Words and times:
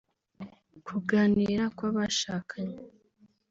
kuganira 0.85 1.63
kw’abashakanye 1.77 2.77